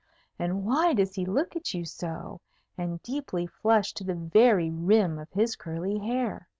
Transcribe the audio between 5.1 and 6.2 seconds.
of his curly